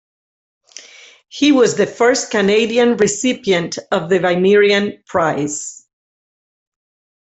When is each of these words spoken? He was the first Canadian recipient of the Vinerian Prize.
He 1.27 1.51
was 1.51 1.75
the 1.75 1.85
first 1.85 2.31
Canadian 2.31 2.97
recipient 2.97 3.77
of 3.91 4.09
the 4.09 4.17
Vinerian 4.17 5.05
Prize. 5.05 5.85